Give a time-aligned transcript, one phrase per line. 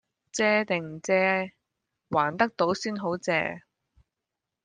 [0.31, 1.51] 借定唔借？
[2.09, 3.61] 還得到先好借！